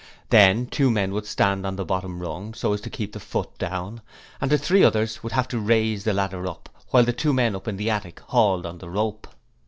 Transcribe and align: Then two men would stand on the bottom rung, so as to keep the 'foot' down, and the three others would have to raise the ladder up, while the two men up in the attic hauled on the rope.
Then 0.31 0.65
two 0.65 0.89
men 0.89 1.13
would 1.13 1.27
stand 1.27 1.63
on 1.63 1.75
the 1.75 1.85
bottom 1.85 2.23
rung, 2.23 2.55
so 2.55 2.73
as 2.73 2.81
to 2.81 2.89
keep 2.89 3.13
the 3.13 3.19
'foot' 3.19 3.55
down, 3.59 4.01
and 4.41 4.49
the 4.49 4.57
three 4.57 4.83
others 4.83 5.21
would 5.21 5.33
have 5.33 5.47
to 5.49 5.59
raise 5.59 6.05
the 6.05 6.11
ladder 6.13 6.47
up, 6.47 6.69
while 6.89 7.03
the 7.03 7.13
two 7.13 7.33
men 7.33 7.55
up 7.55 7.67
in 7.67 7.77
the 7.77 7.91
attic 7.91 8.19
hauled 8.21 8.65
on 8.65 8.79
the 8.79 8.89
rope. 8.89 9.27